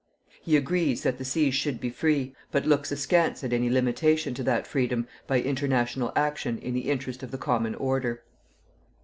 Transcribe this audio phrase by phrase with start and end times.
[0.41, 4.41] He agrees that the seas should be free, but looks askance at any limitation to
[4.41, 8.23] that freedom by international action in the interest of the common order.